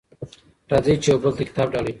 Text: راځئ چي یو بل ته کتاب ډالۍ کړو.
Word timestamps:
راځئ 0.71 0.95
چي 1.03 1.07
یو 1.11 1.17
بل 1.23 1.33
ته 1.37 1.43
کتاب 1.49 1.67
ډالۍ 1.73 1.81
کړو. 1.87 1.89